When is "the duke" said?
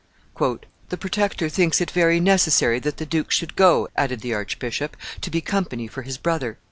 2.97-3.29